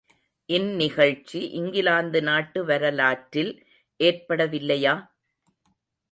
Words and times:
இந்நிகழ்ச்சி 0.49 1.39
இங்கிலாந்து 1.51 2.21
நாட்டு 2.21 2.65
வரலாற்றில் 2.65 3.51
ஏற்பட 3.99 4.47
வில்லையா? 4.47 4.95